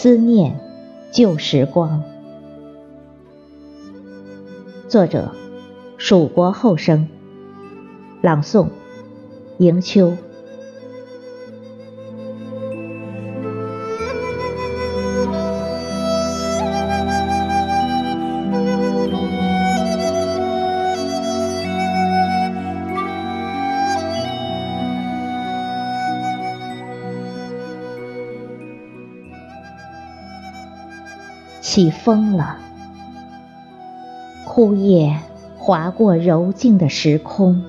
[0.00, 0.60] 思念
[1.10, 2.04] 旧时光。
[4.86, 5.32] 作者：
[5.96, 7.08] 蜀国后生。
[8.22, 8.68] 朗诵：
[9.58, 10.16] 迎秋。
[31.70, 32.56] 起风了，
[34.46, 35.20] 枯叶
[35.58, 37.62] 划过柔静的时空，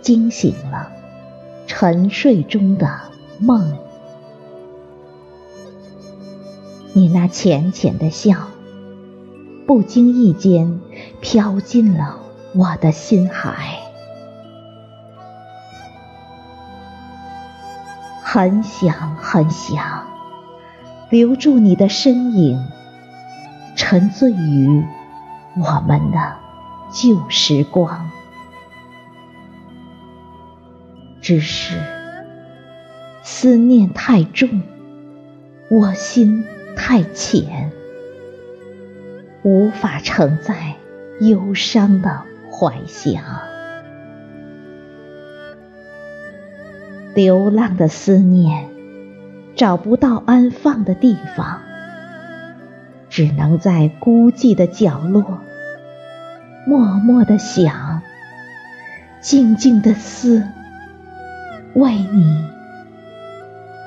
[0.00, 0.90] 惊醒了
[1.66, 2.98] 沉睡中的
[3.38, 3.76] 梦。
[6.94, 8.48] 你那浅浅的笑，
[9.66, 10.80] 不经意间
[11.20, 12.20] 飘进了
[12.54, 13.80] 我的心海，
[18.22, 20.01] 很想很想。
[21.12, 22.58] 留住你的身影，
[23.76, 24.82] 沉醉于
[25.56, 26.36] 我们的
[26.90, 28.10] 旧时光。
[31.20, 31.76] 只是
[33.22, 34.62] 思念太重，
[35.68, 36.46] 我心
[36.76, 37.70] 太浅，
[39.42, 40.76] 无法承载
[41.20, 43.22] 忧伤的怀想。
[47.14, 48.71] 流浪的思念。
[49.62, 51.60] 找不到安放的地方，
[53.08, 55.38] 只能在孤寂的角落，
[56.66, 58.02] 默默的想，
[59.20, 60.42] 静静的思，
[61.74, 62.44] 为你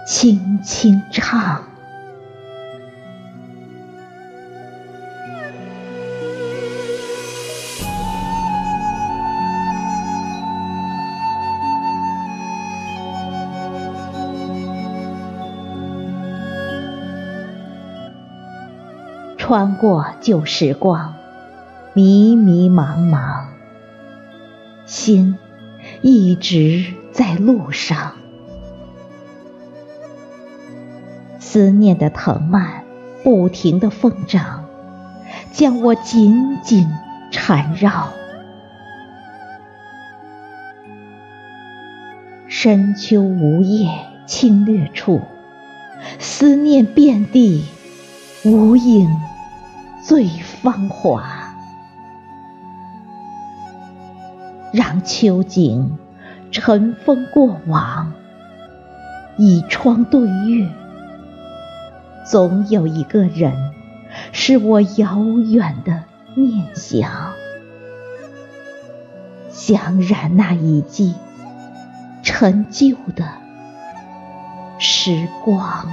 [0.08, 1.62] 轻轻唱。
[19.48, 21.14] 穿过旧时光，
[21.94, 23.44] 迷迷茫茫，
[24.88, 25.38] 心
[26.02, 28.14] 一直在路上。
[31.38, 32.86] 思念的藤蔓
[33.24, 34.66] 不停的疯长，
[35.52, 36.90] 将我紧紧
[37.30, 38.08] 缠绕。
[42.48, 43.92] 深秋无叶
[44.26, 45.22] 侵略处，
[46.18, 47.64] 思念遍地，
[48.44, 49.08] 无影。
[50.08, 51.24] 最芳华，
[54.72, 55.98] 让秋景
[56.52, 58.14] 尘封过往，
[59.36, 60.70] 倚窗对月，
[62.24, 63.74] 总有一个人
[64.32, 66.04] 是我遥远的
[66.36, 67.32] 念想，
[69.50, 71.16] 想染那一季
[72.22, 73.26] 陈旧的
[74.78, 75.88] 时光。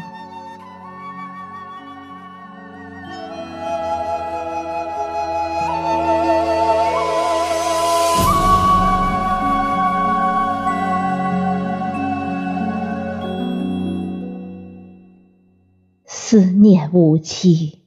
[16.33, 17.81] 思念无期，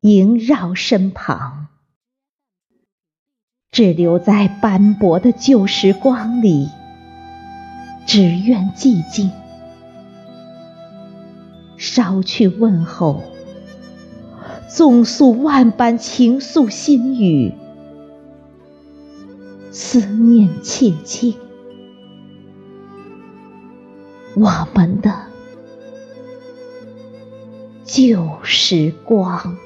[0.00, 1.68] 萦绕身旁，
[3.70, 6.68] 只留在斑驳的旧时光里，
[8.04, 9.30] 只愿寂静。
[11.78, 13.22] 捎去问候，
[14.68, 17.54] 纵诉万般情愫心语，
[19.72, 21.32] 思念切切，
[24.36, 25.33] 我们的。
[27.84, 29.56] 旧时光。